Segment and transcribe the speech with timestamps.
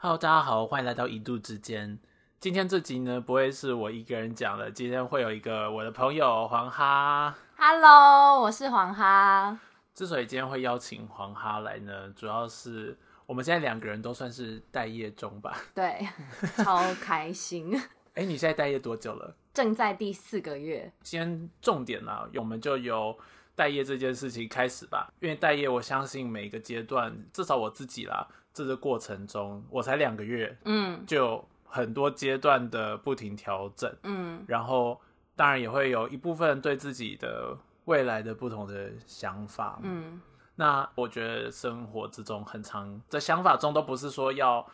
[0.00, 1.98] Hello，大家好，欢迎来到一度之间。
[2.38, 7.34] 今天这集呢，不会是我一个人讲的，今天会有一个我的朋友黄哈。
[7.56, 9.58] Hello，我是黄哈。
[9.96, 15.58] 之所以今天会邀请黄哈来呢，主要是我们现在两个人都算是待业中吧。
[15.74, 16.06] 对，
[16.62, 17.74] 超开心，
[18.14, 19.34] 哎，你现在待业多久了？
[19.52, 20.92] 正在第四个月。
[21.02, 23.18] 先重点啦，我们就由
[23.56, 25.12] 待业这件事情开始吧。
[25.18, 28.28] 因为待业，我相信每个阶段，至少我自己啦，
[28.58, 33.88] 这个过程中，我才两个月，嗯就有很多阶段的不停调整。
[34.02, 35.00] 嗯然后
[35.36, 39.78] 当然也会有一部分对自己的未来的不同的想法。
[39.84, 40.20] 嗯
[40.56, 44.66] 那我觉得生活之中很长在想法中都不是说要，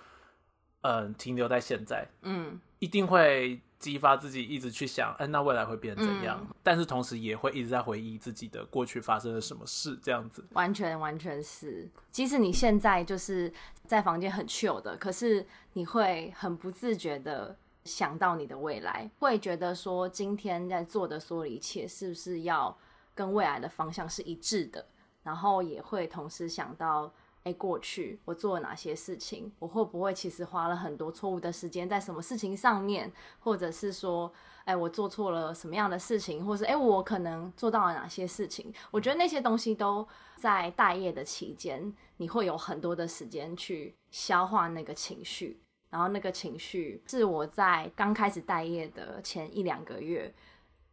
[0.81, 3.61] 嗯、停留在现在，嗯一定会
[3.93, 6.39] 激发自己一直去想，嗯、那未来会变怎样？
[6.41, 10.43] 嗯但是同时也会一直在回忆自己的过去发生了什么事，这样子。
[10.53, 11.87] 完全完全是。
[12.11, 13.53] 即使你现在就是
[13.87, 22.75] 在房间很 chill 的，可是你会很不自觉的想到你的未来，会觉得说今天在做的所有一切是不是要
[23.15, 24.87] 跟未来的方向是一致的，
[25.23, 27.13] 然后也会同时想到。
[27.45, 29.53] 哎，过去我做了哪些事情？
[29.59, 34.33] 我会不会其实花了很多错误的时间在什么事情上面，或者是说，
[34.65, 38.73] 哎，我做错了什么样的事情，或是哎，我可能做到了哪些事情？
[38.91, 50.33] 我觉得那些东西都在待业的期间，你会有很多的时间去消化那个情绪，然后那个情绪是我在刚开始待业的前一两个月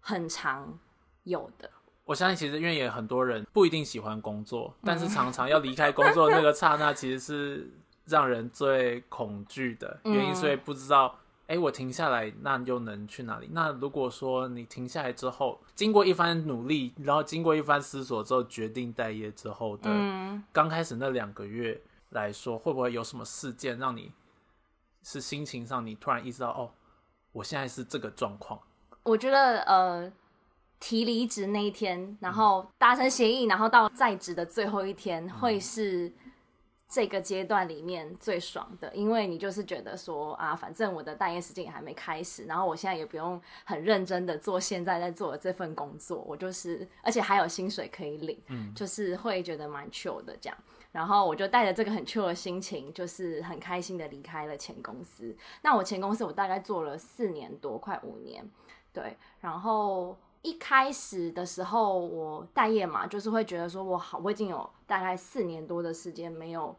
[0.01, 0.77] 很常
[1.23, 1.71] 有的。
[2.05, 7.71] 我相信，其实因为也很多人不一定喜欢工作，但是常常要离开工作的那个刹那，其实是
[8.05, 11.15] 让人最恐惧的原因，嗯所以不知道，
[11.47, 13.47] 哎、我停下来，那又能去哪里？
[13.51, 21.79] 那如果说你停下来之后，经过一番努力，然后经过一番思索之后，决定待业之后的嗯，刚开始那两个月
[22.09, 24.11] 来说，会不会有什么事件让你
[25.03, 26.71] 是心情上你突然意识到，哦，
[27.31, 28.59] 我现在是这个状况？
[29.03, 30.11] 我觉得呃，
[30.81, 36.11] 提离职那一天，然后达成协议，然后到在职的最后一天，会是
[36.89, 50.57] 这个阶段里面最爽的，因为你就是觉得说啊，反正我的待业时间也还没开始，然后我现在也不用很认真的做现在在做的这份工作，我就是而且还有薪水可以领，嗯就是会觉得蛮 chill 的这样。
[50.91, 55.33] 然后我就带着这个很 chill 的心情，就是很开心的离开了前公司。
[55.61, 58.43] 那我前公司我大概做了四年多，快五年。
[58.91, 66.75] 对，然后一开始的时候我待业嘛，就是会觉得说我好，我已经有大概四年多的时间没有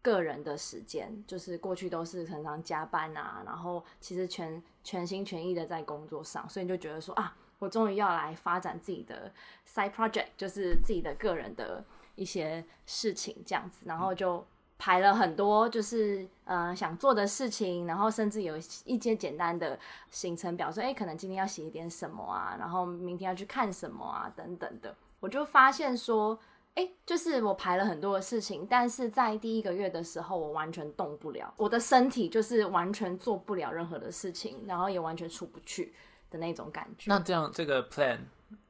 [0.00, 9.32] 个人的时间，就是过去都是常常加班啊，然后其实全全心全意的在工作上，所以你就觉得说啊，我终于要来发展自己的
[9.66, 11.84] side project，就是自己的个人的
[12.14, 14.44] 一些事情这样子，然后就。
[14.76, 19.78] 排了很多就是呃想做的事情，然后甚至有一些简单的
[20.10, 24.94] 行程表，说哎，可能今天要写一点什么啊，然后明天要去看什么啊，等等的。
[25.20, 26.38] 我就发现说，
[26.74, 35.94] 哎，就是我排了很多的事情，但是在第一个月的时候，我完全动不了，我的身体就是完全做不了任何的事情，然后也完全出不去
[36.30, 37.08] 的那种感觉。
[37.08, 38.18] 那这样这个 plan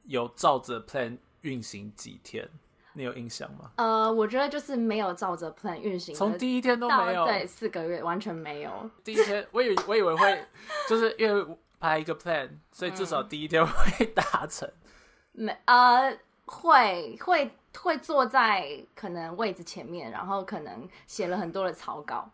[0.03, 2.47] 有照着 plan 运行几天？
[2.95, 3.71] 你有印象吗？
[3.75, 7.25] 呃，我觉得就是没有照着 plan 运行的，从第一天都到没有。
[7.25, 8.89] 对四个月完全没有。
[9.03, 10.45] 第一天我以为我以为会，
[10.89, 14.69] 就是因为排一个 plan，所以至少第一天会达成。
[15.33, 22.29] 没呃，会会会坐在可能位置前面，然后可能写了很多的草稿。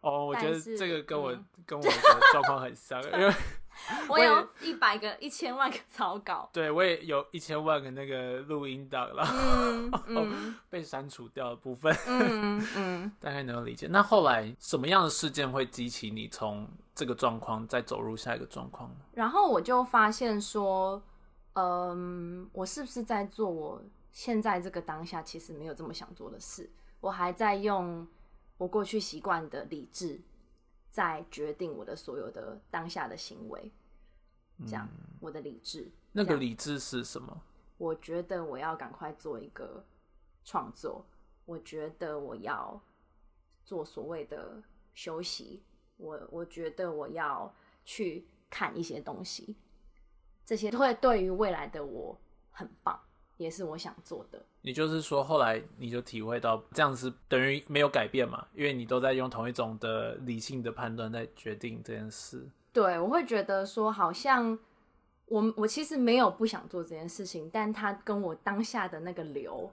[0.00, 1.90] 哦，我觉得这个跟我、嗯跟我的
[2.30, 3.34] 状况很像，因为
[4.08, 6.48] 我有一百个、一千万个草稿。
[6.52, 13.86] 对我也有一千万个那个录音档，了嗯嗯被删除掉的部分，嗯嗯， 大概能够理解。
[13.88, 18.96] 那后来什么样的事件会激起你从这个状况再走入下一个状况呢？
[19.12, 21.02] 然后我就发现说，
[21.54, 23.82] 嗯，我是不是在做我
[24.12, 26.70] 现在这个当下其实没有这么想做的事？
[27.00, 28.06] 我还在用
[28.56, 30.18] 我过去习惯的理智，
[30.96, 33.70] 在决定我的所有的当下的行为。
[34.66, 34.88] 这样，
[35.20, 35.92] 我的理智。
[36.10, 37.42] 那个理智是什么？
[37.76, 39.84] 我觉得我要赶快做一个
[40.42, 41.04] 创作，
[41.44, 42.82] 我觉得我要
[43.62, 44.62] 做所谓的
[44.94, 45.62] 休息，
[45.98, 47.54] 我我觉得我要
[47.84, 49.54] 去看一些东西，
[50.46, 52.18] 这些会对于未来的我
[52.50, 52.98] 很棒，
[53.36, 54.42] 也是我想做的。
[54.62, 62.48] 也就是说，后来你就体会到这样子等于没有改变嘛，因为你都在用同一种的理性的判断在决定这件事。
[62.72, 64.58] 对，我会觉得说，好像
[65.26, 69.70] 我我其实没有不想做这件事情，但它跟我当下的那个流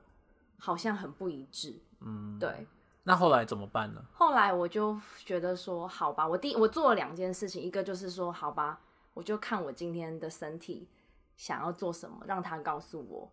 [0.59, 1.75] 好像很不一致。
[2.01, 2.67] 嗯，对，
[3.03, 4.03] 那后来怎么办呢？
[4.13, 8.79] 后来我就觉得说，好吧，我第我做了两件事情，一个就是说，好吧，
[9.13, 10.87] 我就看我今天的身体
[11.35, 13.31] 想要做什么，让他告诉我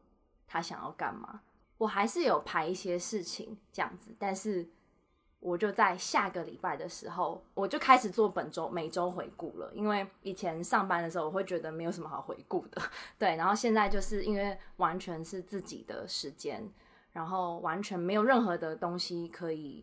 [0.50, 1.41] 他想要干嘛。
[1.79, 4.69] 我还是有排一些事情这样子，但是
[5.38, 9.70] 我就在下个礼拜的时候，我就开始做本周每周回顾了。
[9.73, 12.82] 因为以前上班的时候，我会觉得没有什么好回顾的，
[13.17, 13.37] 对。
[13.37, 16.70] 然后现在就是因为完全是自己的时间，
[17.12, 19.82] 然后完全没有任何的东西可以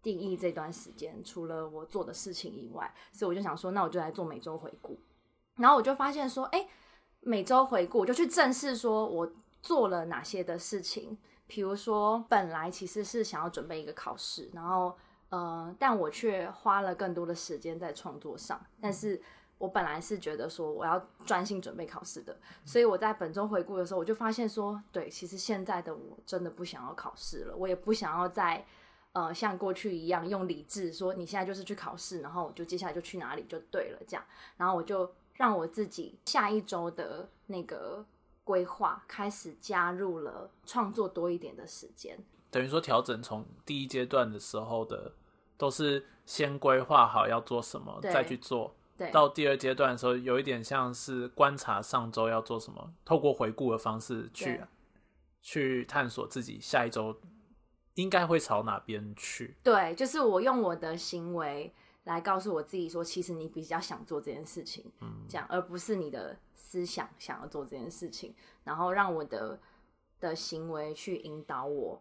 [0.00, 4.96] 定义这段时间，除了我做的事情以外，所以我就想说，那我就来做每周回顾。
[5.56, 6.68] 然后我就发现说，哎，
[7.18, 9.32] 每周回顾，我就去正视说我
[9.62, 11.16] 做了哪些的事情。
[11.46, 14.96] 比如说，本来其实是想要准备一个考试，然后
[15.28, 18.58] 呃，但我却花了更多的时间在创作上。
[18.80, 19.20] 但是
[19.58, 28.64] 我本来是觉得说我要专心准备考试的，所以我在本周回顾的时候，我就发现说，对，其实现在的我真的不想要考试了，我也不想要再
[29.12, 34.24] 呃像过去一样用理智说你现在就是去考试，然后就接下来就去哪里就对了这样。
[34.56, 38.06] 然后我就让我自己下一周的那个。
[38.52, 42.18] 规划开始加入了创作多一点的时间，
[42.50, 45.10] 等于说调整从第一阶段的时候的
[45.56, 48.74] 都是先规划好要做什么再去做，
[49.10, 54.60] 到第二阶段的时候有一点像是观察上周要做什么，透过回顾的方式去
[55.40, 57.18] 去探索自己下一周
[57.94, 59.56] 应该会朝哪边去。
[59.62, 61.72] 对，就是我用我的行为
[62.04, 66.36] 来告诉我自己说，其实你比较想做这件事情，嗯，这样而不是你的。
[66.54, 68.34] 思想想要做这件事情，
[68.64, 69.60] 然后让我的
[70.18, 72.00] 的行为去引导我，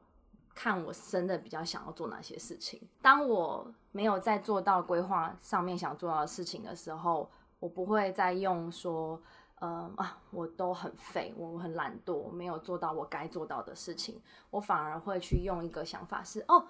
[0.56, 2.82] 看我真的比较想要做哪些事情。
[3.02, 9.22] 当我没有在做到规划上面想做到的事情的时候，我不会再用说，
[9.60, 14.22] 呃啊，我都很废，我很懒惰，没有做到我该做到的事情。
[14.52, 16.66] 我反而会去用一个想法是，哦，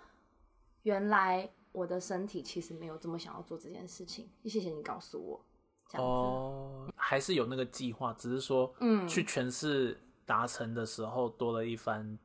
[0.81, 4.29] 原来我的身体其实没有这么想要做这件事情。
[4.45, 5.45] 谢谢你告诉我。
[5.93, 12.17] 哦，还是有那个计划，只是说，嗯，去诠释达成的时候多了一番，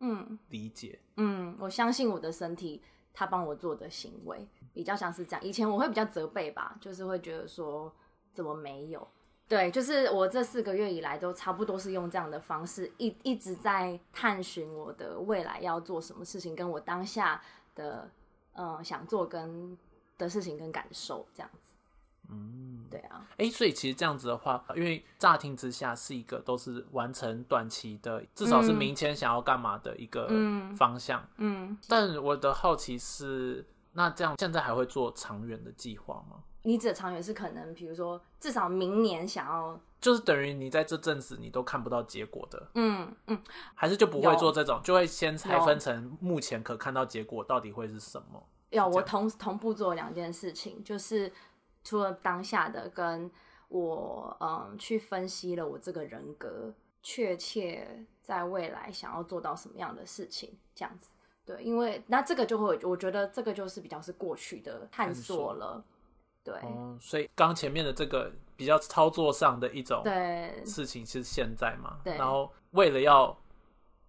[0.00, 2.82] 嗯，理解，嗯，我相信我的身体，
[3.14, 5.42] 他帮我做的行为比较像是这样。
[5.42, 7.90] 以前我会比较责备吧，就是会觉得说
[8.34, 9.08] 怎么没有？
[9.48, 17.40] 对，就是我这四个月以来都差不多是用这样的方式，一一直在探寻我的未来要做什么事情，跟我当下
[17.74, 18.10] 的
[18.56, 19.76] 嗯想做跟
[20.18, 21.72] 的事情跟感受这样子。
[22.28, 30.28] 嗯，对啊，哎，所以其实这样子的话，因为乍听之下是一个都是完成短期的，至少是明天想要干嘛的一个
[30.76, 36.42] 方向，嗯，但我的好奇是，那这样现在还会做长远的计划吗？
[36.62, 43.42] 你指的长远是可能，比如说至少明年想要，就是等于你在这阵子你都看不到结果的，嗯嗯，
[43.74, 48.42] 还是就不会做这种，就会先拆分成目前可看到结果到底会是什么？
[48.70, 51.32] 要我同同步做两件事情，就是。
[51.88, 53.30] 除了当下的，跟
[53.68, 61.10] 我嗯去分析了我这个人格，确切在未来想要做到什么样的事情，这样子。
[61.44, 65.84] 对，因为那这个就会，我觉得这个就是比较是过去的探索了。
[66.46, 71.98] 对，哦，所以刚前面的这个比较操作上的一种对事情是现在嘛？
[72.02, 73.36] 对，然后为了要。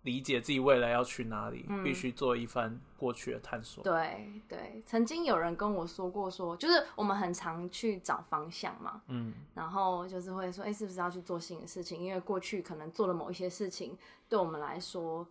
[0.04, 3.84] 理解自己未来要去哪里，必须做一番过去的探索。
[3.84, 12.00] 对对，曾经有人跟我说过，说就是我们很常去找方向嘛，嗯，然后就是会说，哎，是不是要去做新的事情？
[12.00, 13.98] 因为过去可能做了某一些事情，
[14.30, 15.28] 对我们来说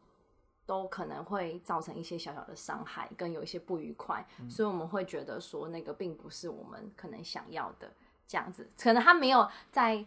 [0.66, 7.90] 都可能会造成一些小小的伤害，跟有一些不愉快，所以我们会觉得说，那个并不是我们可能想要的
[8.26, 10.04] 这样子，可能他没有在。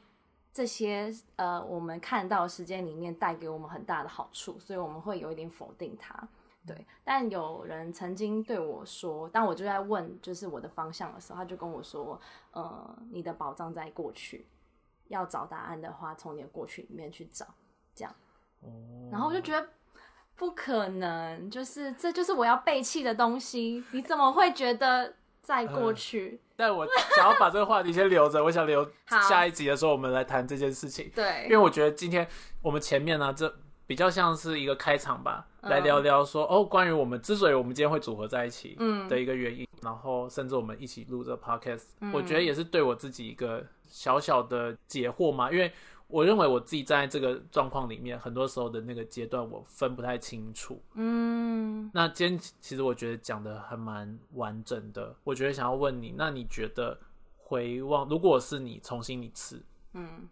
[0.52, 6.28] 这些呃，我们看到时间里面带给我们很大的好处，所以我们会有一点否定他。
[6.66, 12.20] 对，但有人曾经对我说，当我就在问就是我的方向的时候，他就跟我说
[12.52, 14.48] ：“呃，你的宝藏在过去，
[15.08, 17.46] 要找答案的话，从你的过去里面去找。”
[17.94, 18.14] 这样，
[19.12, 19.70] 然后我就觉得
[20.40, 23.84] 不可能，就是这就是我要背弃的东西。
[23.92, 26.40] 你怎么会觉得在过去？
[26.56, 28.90] 但我想要把这个话题先留着，我想留
[29.28, 31.12] 下一集的时候我们来谈这件事情。
[31.14, 32.26] 对，因为我觉得今天
[32.62, 33.54] 我们前面呢，这
[33.90, 38.78] 比较像是一个开场吧，来聊聊说哦，关于我们之所以我们今天会组合在一起
[39.10, 45.72] 的一个原因，然后甚至我们一起录这 podcast，我觉得也是对我自己一个小小的解惑嘛，因为。
[46.12, 50.82] 我认为我自己在这个状况里面，很多时候的那个阶段，我分不太清楚。
[50.96, 55.16] 嗯，那今天其实我觉得讲的还蛮完整的。
[55.24, 57.00] 我觉得想要问你，那你觉得
[57.38, 59.62] 回望，如果是你重新一次，
[59.94, 60.28] 嗯，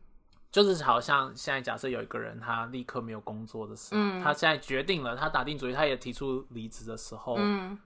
[0.51, 7.77] 就是好像现在假设有一个人他立刻没有工作的时候，他现在决定了，他打定主意，他也提出离职的时候，嗯，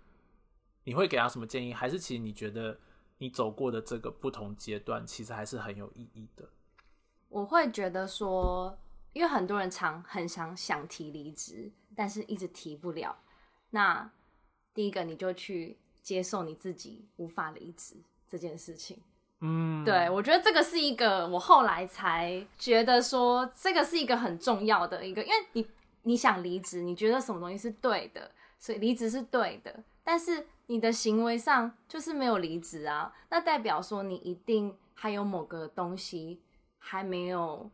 [0.83, 1.73] 你会给他什么建议？
[1.73, 2.79] 还是其实你觉得
[3.17, 6.47] 你走过的这个不同阶段，其实还是很有意义的？
[7.29, 8.77] 我会觉得说，
[9.13, 13.17] 因为很多人常很想想提离职，但是一直提不了。
[13.71, 14.11] 那
[14.73, 17.95] 第一个，你就去接受你自己无法离职
[18.27, 19.01] 这件事情。
[19.41, 25.67] 嗯，对，我觉得这个是一个我后来才觉得说，这个是一个很重要的一个，因为你
[26.03, 36.39] 你想离职，你觉得什么东西是对的，所以离职是对的，但是你的行为上就是没有离职啊，那代表说你一定还有某个东西
[36.77, 37.69] 还没有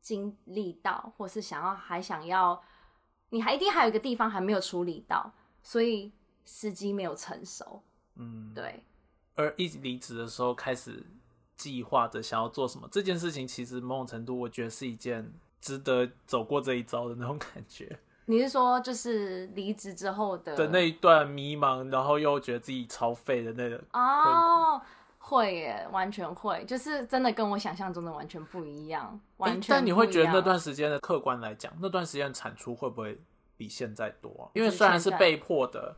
[0.00, 2.62] 经历到，或是想要还想要，
[3.28, 5.30] 你还一定还有一个地方还没有处理到，
[5.62, 6.10] 所以
[6.46, 7.82] 时机没有成熟。
[8.16, 8.82] 嗯，对，
[9.40, 11.02] 而一离职的时候开始
[11.56, 17.98] 计划着想要做什么，这件事情其实某种程度，我觉得是一件值得走过这一遭的那种感觉。
[18.26, 24.80] 你是说就是离职之后的的那一段迷茫，然后又觉得自己超废的那个哦，
[25.18, 29.74] 会耶，完全会，就是真的跟我想象中的完全不一样，完全。
[29.74, 33.20] 但你会觉得那段时间的客观来讲，那段时间产出会不会
[33.56, 34.54] 比现在多啊？
[34.54, 35.96] 因为虽然是被迫的，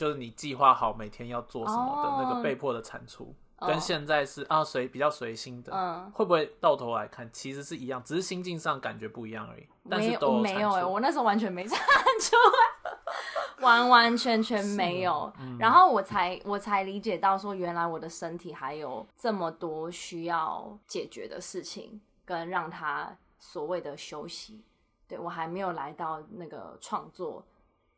[0.00, 9.66] 就是你计划好每天要做什么的那个被迫的产出，跟现在是啊随比较随心的，嗯，会不会到头来看其实是一样，只是心境上感觉不一样而已。
[9.90, 11.78] 但是没都没有哎，哎，我那时候完全没产
[12.18, 12.34] 出，
[13.62, 15.30] 完完全全没有。
[15.38, 24.64] 嗯然后我才我才理解到说，原来我的身体还有这么多需要解决的事情，跟让他所谓的休息。
[25.06, 27.44] 对我还没有来到那个创作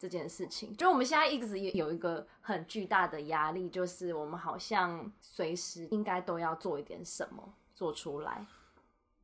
[0.02, 7.40] 这件事情，就我们现在一直也有一个很巨大的压力，就是我们好像随时应该都要做一点什么
[7.72, 8.44] 做出来。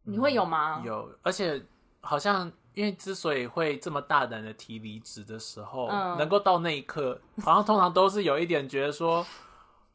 [0.04, 0.80] 你会有吗？
[0.86, 1.60] 有，而且
[2.00, 9.26] 好像因为之所以会这么大胆的提离职的时候，嗯能够到那一刻，好像通常都是有一点觉得说，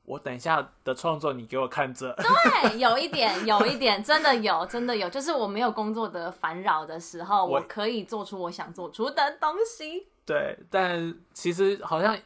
[0.04, 10.10] 我等一下的创作你给我看着，对，有一点，有一点，真的有，真的有，就是我没有工作的烦扰的时候，我我可以做出我想做出的东西。
[10.26, 12.18] 对，但其实好像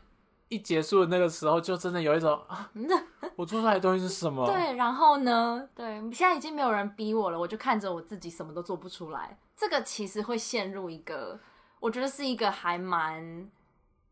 [0.50, 2.70] 一结束的那个时候，就真的有一种啊，
[3.36, 4.46] 我做出来的东西是什么？
[4.46, 5.68] 对，然后呢？
[5.76, 9.38] 对，现在已经没有人逼我了，我就看着我自己什么都做不出来。
[9.56, 11.40] 这个其实会陷入一个，
[11.80, 13.50] 我觉得是一个还蛮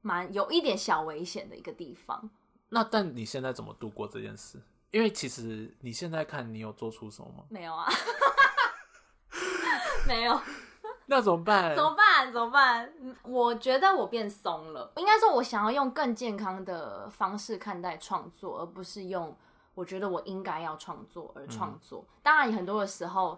[0.01, 2.29] 蛮有一点小危险的一个地方。
[2.69, 4.59] 那但你现在怎么度过这件事？
[4.91, 7.43] 因为其实你现在看你有做出什么吗？
[7.49, 7.87] 没有啊，
[10.07, 10.39] 没有。
[11.07, 11.75] 那怎么办？
[11.75, 12.33] 怎么办？
[12.33, 12.91] 怎么办？
[13.01, 14.91] 嗯我觉得我变松了。
[14.95, 19.35] 应该说，我想要用更健康的方式看待创作，而不是用
[19.73, 22.03] 我觉得我应该要创作而创作。
[22.23, 23.37] 当然，很多的时候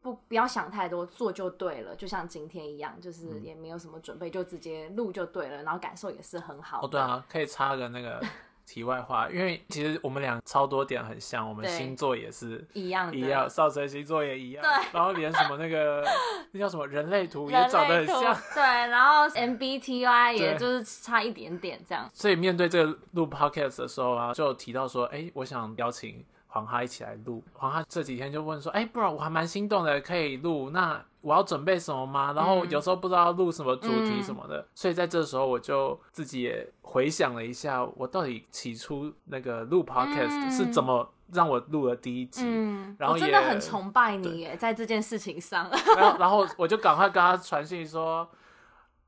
[0.00, 1.94] 不不要想太多，做就对了。
[1.96, 6.84] 就像今天一样，就是也没有什么准备，就直接录就对了，然后感受也是很好。
[6.84, 8.22] 哦，对啊，可以插个那个
[8.66, 16.04] 题外话，因为其实我们俩超多点很像，我们星座也是一样，一样，少神星座也一样，对然后连什么那个
[16.52, 22.10] 那叫什么人类图也长得很像，对，然后 MBTI 也就是差一点点这样。
[22.12, 26.24] 所以面对这个录 podcast 的时候啊，就有提到说，哎，我想邀请
[26.56, 27.44] 黄哈一起来录。
[27.52, 32.32] 黄哈这几天就问说，哎，不然我还蛮心动的，可以录，那我要准备什么吗？
[32.32, 42.42] 然后嗯有时候不知道录什么主题嗯什么的，所以在这时候我就自己也回想了一下，我到底起初那个录 podcast 嗯是怎么让我录了第一集。
[42.46, 45.70] 嗯，然后我真的很崇拜你耶，在这件事情上。
[45.94, 48.26] 然后，然后我就赶快跟他传讯说，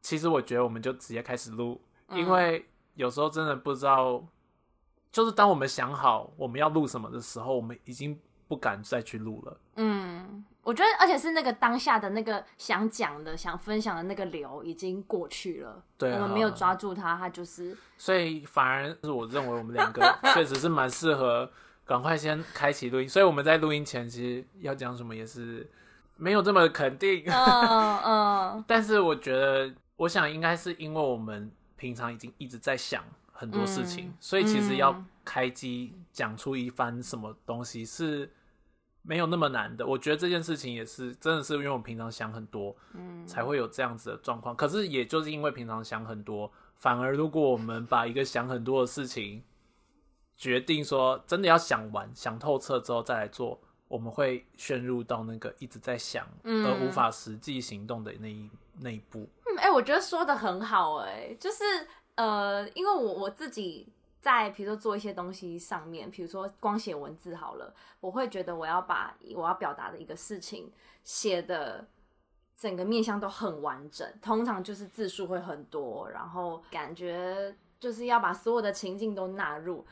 [0.02, 4.21] 其实我觉得我们就直接开始录，嗯因为有时候真的不知道，
[5.11, 9.57] 就是当我们想好我们要录什么的时候，我们已经不敢再去录了。
[9.77, 20.00] 嗯，我觉得，而且是那个当下的那个想讲的、想分享的那个流已经过去了，对啊我们没有抓住它，它就是所以反而是我认为我们两个
[20.35, 21.50] 确实是蛮适合
[21.85, 23.09] 赶快先开启录音。
[23.09, 25.69] 所以我们在录音前其实要讲什么也是
[26.17, 27.25] 没有这么肯定。
[27.27, 33.05] 嗯嗯 但是我觉得，我想应该是因为我们平常已经一直在想
[33.38, 38.28] 很多事情，嗯所以其实要嗯开机讲出一番什么东西是
[39.02, 39.87] 没有那么难的。
[39.87, 44.57] 我觉得这件事情也是真的是因为我平常想很多，嗯才会有这样子的状况。
[44.57, 49.45] 可是也就是因为平常想很多，反而如果我们把一个想很多的事情
[50.37, 53.61] 决定说真的要想完、想透彻之后再来做。
[53.88, 59.26] 我们会陷入到那个一直在想嗯而无法实际行动的那一那一步。
[59.47, 61.64] 嗯，哎、我觉得说的很好、哎，就是
[62.19, 63.89] 呃，因为我我自己
[64.21, 70.73] 在比如说做一些东西上面，比如说光写文字好了，我会觉得我要把我要表达的一个事情
[71.05, 71.87] 写的
[72.57, 79.87] 整个面向都很完整，通常就是字数会很多，然后感觉就是要把所有的情境都纳入。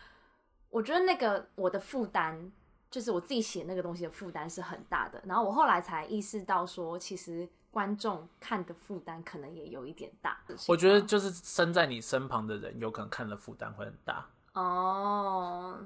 [0.68, 2.50] 我觉得那个我的负担，
[2.90, 5.22] 就是我自己写那个东西的负担是很大的。
[5.26, 10.40] 然后我后来才意识到，说其实观众看的负担可能也有一点大。
[10.66, 14.26] 我觉得就是身在你身旁的人，有可能看的负担会很大。
[14.54, 15.78] 哦，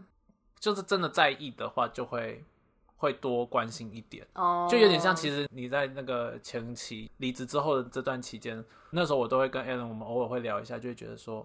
[0.60, 2.44] 就是真的在意的话，就会
[2.94, 4.24] 会多关心一点。
[4.34, 11.44] 哦，就有点像，其实你在那个前期离职之后的这段期间，那时候我都会跟 Alan，我们偶尔会聊一下，就会觉得说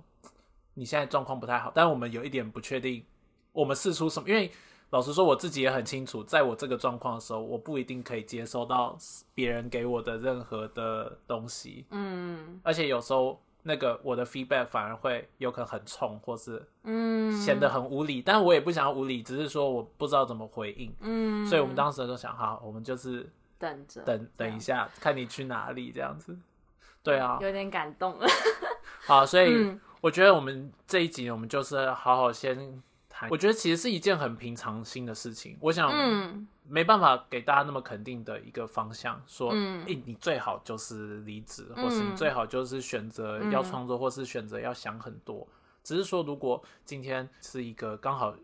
[0.76, 3.04] 你现在状况不太好，但我们有一点不确定。
[3.52, 4.30] 我们试出什么？
[4.30, 4.52] 因为
[4.92, 8.98] 老实说，我自己也很清楚，在我这个状况的时候，我不一定可以接收到
[9.34, 11.86] 别人给我的任何的东西。
[11.90, 18.22] 嗯，而且有时候那个我的 feedback 反而会有可能很冲，或是嗯显得很无理。
[18.22, 20.96] 但我也不想要无理，只是说我不知道怎么回应。
[21.02, 26.38] 嗯，所以我们当时就想，好，我们就是等着，等等一下，看你去哪里这样子。
[27.04, 28.18] 对啊，有点感动。
[29.06, 32.82] 好，所以我觉得我们这一集，我们就是好好先。
[33.30, 35.58] 我觉得其实是一件很平常心的事情。
[35.62, 35.90] 我想，
[36.68, 45.48] 没办法给大家那么肯定的一个方向，说，哎，你最好就是离职，或是你最好就是选择要创作，或是选择要想很多。
[45.84, 48.36] 只是说，如果今天是一个刚好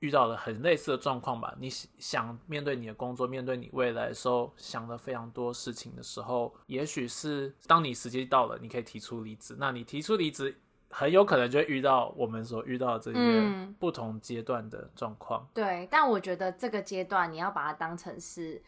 [0.00, 9.56] 遇到了很类似的状况吧，你想面对你的工作，面对你未来的时候，想了非常多事情的时候，也许是当你时机到了，你可以提出离职。
[9.58, 10.54] 那你提出离职。
[10.90, 15.46] 很有可能就会遇到我们所遇到这些不同阶段的状况。
[15.52, 18.62] 对，但我觉得这个阶段你要把它当成是，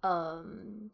[0.00, 0.90] 嗯，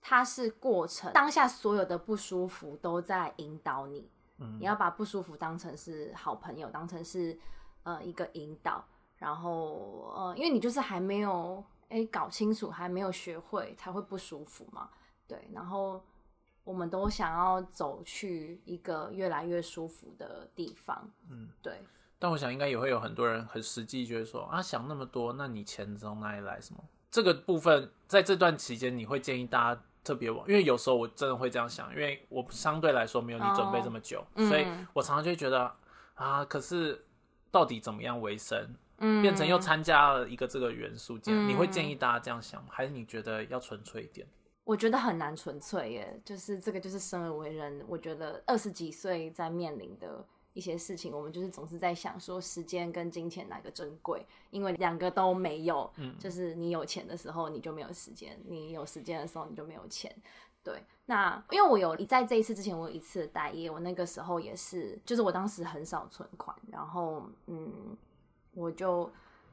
[0.00, 4.10] 它是过程，当下所有的不舒服都在引导你。
[4.38, 7.38] 嗯，你要把不舒服当成是好朋友，当成是
[7.82, 8.84] 呃一个引导。
[9.16, 14.88] 然后呃，因为你就是还没有哎搞清楚，还没有学会，才会不舒服嘛。
[15.26, 16.02] 对，然后。
[16.68, 21.80] 我们都想要走去一个越来越舒服的地方，嗯，对。
[22.18, 26.60] 但我想应该也会有很多人很实际，就是说啊，想那么多，那你钱从哪里来？
[26.60, 26.84] 什么？
[27.10, 35.74] 这个部分在这段期间，你会建议大家特别往，因为有时候我真的会这样想，因为我相对来说没有你准备这么久，所以我常常就会觉得
[36.16, 37.02] 啊，可是
[37.50, 38.74] 到底怎么样为生？
[38.98, 42.68] 嗯，变成又参加了一个这个元素，这样你会建议大家这样想吗？
[42.72, 44.26] 还是你觉得要纯粹一点？
[44.68, 60.14] 我觉得很难纯粹耶，就是这个就是生而为人，我觉得二十几岁在面临的一些事情，我们就是总是在想说时间跟金钱哪个珍贵，因为两个都没有，嗯，就是你有钱的时候你就没有时间，你有时间的时候你就没有钱，
[60.62, 60.84] 对。
[61.06, 67.96] 那因为我有在这一次之前我有一次待业，我那个时候也是，就是我当时很少存款，然后嗯，
[68.52, 69.10] 我就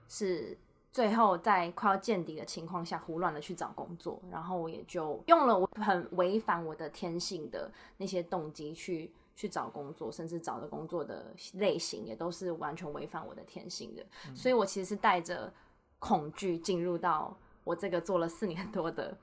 [0.09, 0.57] 是。
[0.95, 14.05] 最后在快要见底的情况下，胡乱的去找工作，然后我也就用了我很违反我的天性的那些动机去去找工作，甚至找的工作的类型也都是完全违反我的天性的。
[14.33, 15.53] 所以我其实是带着
[15.99, 19.17] 恐惧进入到我这个做了四年多的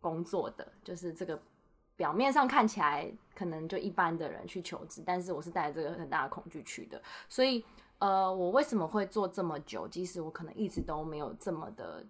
[0.00, 1.36] 工作的，就是这个
[1.96, 7.64] 表面上看起来可能就一般的人去求职，但是我是带着这个很大的恐惧去的，所以。
[7.98, 9.88] 呃，我为什么会做这么久？
[9.88, 12.04] 即使我可能一直都没有这么的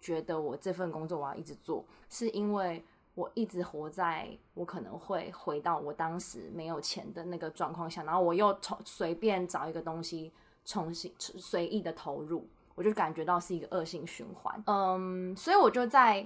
[0.00, 2.84] 觉得我这份工作我要一直做，是因为
[3.16, 10.32] 我一直活在我可能会回到我当时没有钱的那个状况下，然后我又从随便找一个东西
[10.64, 14.62] 重新随意的投入，我就感觉到是一个恶性循环。
[14.66, 16.24] 嗯，所以我就在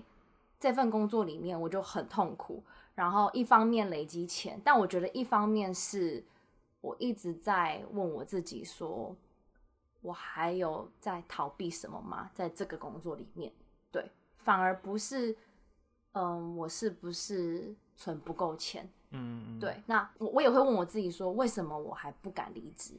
[0.60, 2.62] 这份工作里面我就很痛苦，
[2.94, 6.22] 然后一方面累积钱，但我觉得一方面是。
[6.80, 9.16] 我一直在问我自己，说
[10.00, 12.30] 我还有在逃避什么吗？
[12.34, 13.52] 在这个工作里面，
[13.90, 15.36] 对，反而不是，
[16.12, 18.88] 嗯，我是不是存不够钱？
[19.10, 19.82] 嗯，对。
[19.86, 22.94] 那我我也会问我自己，说为什么我还不敢离职？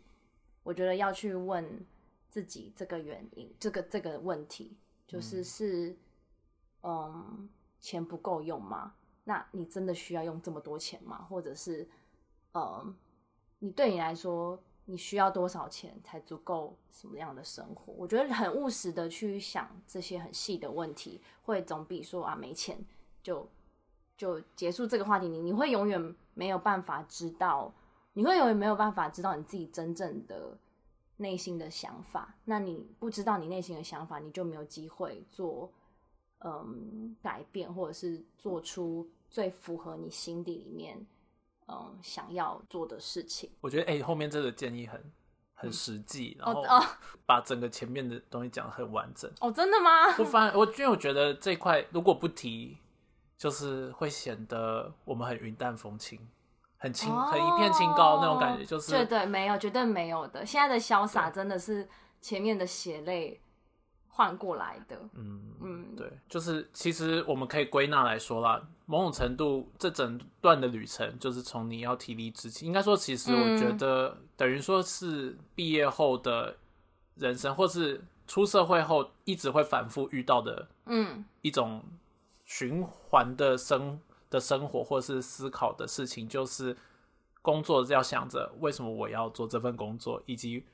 [0.64, 1.86] 我觉得要去问
[2.30, 5.96] 自己这个原因，这个这个问题，就是是，
[6.84, 7.48] 嗯，
[7.80, 8.94] 钱不够用吗？
[9.24, 11.26] 那你真的需要用这么多钱吗？
[11.30, 11.88] 或者是，
[12.54, 12.94] 嗯？
[13.60, 17.94] 你对你来说，你需要多少钱才足够什么样的生活？
[17.94, 22.78] 我觉得很务实的去想这些很细的问题，会总比说啊没钱
[23.22, 23.48] 就
[24.18, 25.28] 就结束这个话题。
[25.28, 27.74] 你你会永远没有办法知道，
[28.14, 30.58] 你会永远没有办法知道你自己真正的
[31.18, 32.34] 内心的想法。
[32.46, 35.70] 那你不知道你内心的想法，你就没有机会做
[36.40, 41.06] 嗯改变，或者是做出最符合你心底里面。
[41.70, 45.12] 嗯，想要做的事情，我觉得哎，后面这个建议很
[45.54, 46.64] 很实际，然后
[47.26, 49.32] 把整个前面的东西讲的很完整。
[49.40, 50.08] 哦，真的吗？
[50.18, 52.78] 我反我因为我觉得这块如果不提，
[53.38, 56.20] 就是会显得我们很云淡风轻。
[56.82, 60.46] 很清很一片清高那种感觉，就是对对，没有绝对没有的。
[60.46, 61.86] 现在的潇洒真的是
[62.22, 63.38] 前面的血泪
[64.08, 64.98] 换过来的。
[65.12, 76.58] 嗯嗯，对，就是其实我们可以归纳来说啦，某种程度这整段的旅程，就是从你要提离职起，应该说，其实我觉得等于说是毕业后的
[77.14, 81.84] 人生，或是出社会后一直会反复遇到的，嗯，一种
[82.46, 84.00] 循环的生
[84.32, 86.76] 的生活，或是思考的事情，就是
[87.44, 90.66] 工作要想着为什么我要做这份工作，以及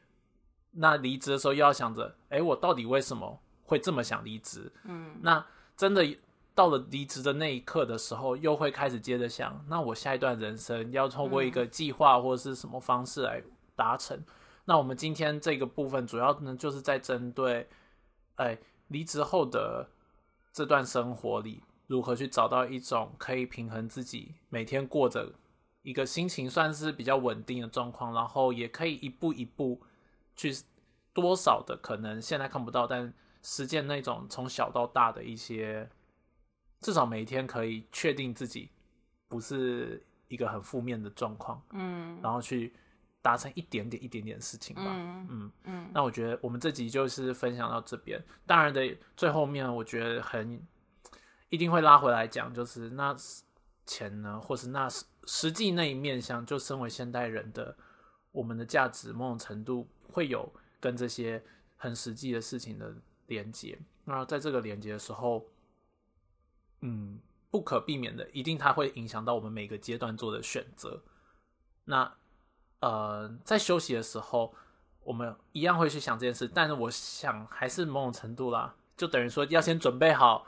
[0.72, 4.72] 那离职的时候又要想着，哎，我到底为什么会这么想离职？
[4.86, 6.18] 嗯，那真的。
[6.56, 13.44] 到了离职的那一刻的时候，又会开始接着想，那我下一段人生要通过一个计划或者是什么方式来
[13.76, 14.24] 达成？
[14.64, 17.68] 那我们今天这个部分主要呢，就是在针对，
[18.36, 19.90] 哎，离职后的
[20.54, 25.34] 这段生活里，如何去找到一种可以平衡自己每天过着
[25.82, 29.82] 一个心情算是比较稳定的状况，然后也可以一步一步
[30.38, 30.56] 去
[31.12, 33.14] 多少的可能现在看不到，但
[33.44, 35.90] 实践那种从小到大的一些。
[36.82, 38.70] 至少每一天可以确定自己
[39.28, 42.74] 不是一个很负面的状况，嗯，然后去
[43.22, 45.90] 达成一点点、一点点事情吧，嗯嗯。
[45.94, 50.62] 那我觉得我们这集就是分享到这边，当然的最后面，我觉得很
[51.50, 53.16] 一定会拉回来讲，就是那
[53.86, 54.88] 钱呢，或是那
[55.26, 57.76] 实际那一面向，就身为现代人的
[58.32, 61.44] 我们的价值，某种程度会有跟这些
[61.78, 62.94] 很实际的事情的
[63.28, 63.80] 连接。
[64.04, 65.44] 那在这个连接的时候。
[66.86, 67.20] 嗯，
[67.50, 71.02] 不可避免的，一定它会影响到我们每个阶段做的选择。
[71.86, 72.14] 那
[72.80, 74.54] 呃，在休息的时候，
[75.04, 80.46] 我们一样会去想这件事，但是我想还是某种程度啦，就等于说要先准备好，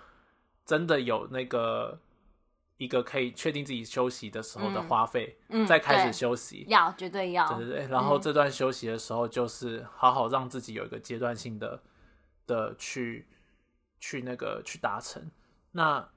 [0.63, 2.00] 真的有那个
[2.78, 7.88] 一个可以确定自己休息的时候的花费，再开始休息，要绝对要，对对对。
[7.88, 11.82] 然后这段休息的时候，就是好好让自己有一个阶段性的
[12.45, 13.26] 的去
[14.00, 15.32] 去那个去达成
[15.71, 16.08] 那。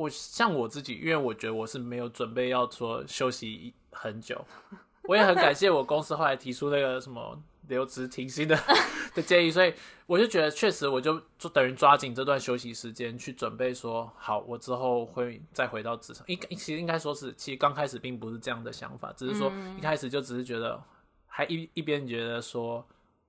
[0.00, 4.42] 我像我自己，因为我觉得我是没有准备要说休息很久，
[5.04, 8.58] 我也很感谢我公司后来提出那个什么留职停薪的
[9.14, 9.74] 的建议，所以
[10.06, 16.24] 我就觉得确实我就就等于抓紧这段休息时间去准备说好，我之后会再回到职场。
[16.28, 20.82] 应其实应该说是，其实刚开始并不是这样的想法，只是说一开始就只是觉得
[21.26, 22.82] 还一一边觉得说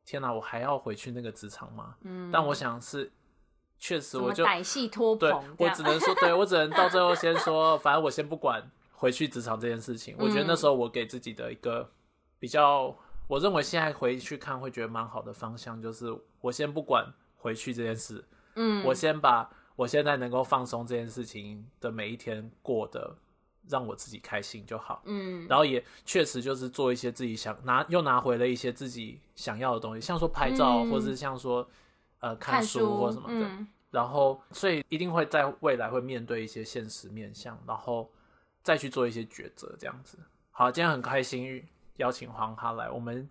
[0.05, 1.95] 天哪，我还要回去那个职场吗？
[2.03, 3.12] 嗯，但我想是。
[3.82, 5.44] 确实，我就歹戏拖棚。
[5.58, 8.63] 我只能说，对我只能到最后先说，反正我先不管
[8.94, 10.15] 回去职场这件事情。
[10.20, 11.89] 我觉得那时候我给自己的一个
[12.38, 12.96] 比较，
[13.28, 18.24] 我认为现在回去看会觉得蛮好的方向，就是我先不管回去这件事。
[18.54, 23.17] 嗯，我先把我现在能够放松这件事情的每一天过得
[23.67, 25.02] 让我自己开心就好。
[25.06, 31.67] 嗯，然后也确实就是做一些自己想拿又拿回了一些自己想要的东西，像说拍照，或是像说。
[32.21, 33.49] 呃，看书或什么的，
[33.89, 38.10] 然后所以一定会在未来会面对一些现实面向，然后
[38.63, 40.17] 再去做一些抉择，这样子。
[40.51, 43.27] 好，今天很开心邀请黄哈来，我们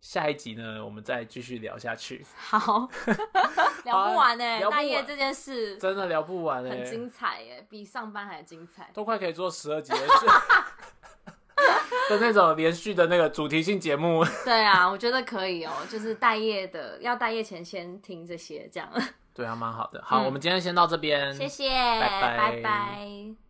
[0.00, 2.24] 下一集呢，我们再继续聊下去。
[2.34, 2.88] 好，
[3.84, 9.98] 聊不完哎，大夜这件事真的聊不完哎，很精彩哎，比上班还精彩，都快可以做十二集了。
[12.10, 18.88] 的那种连续的那个主题性节目， 对啊，我觉得可以哦，就是待业的，要待业前先听这些，这样。
[19.32, 20.02] 对啊，蛮好的。
[20.04, 23.49] 好，我们今天先到这边，谢谢，拜拜，拜拜。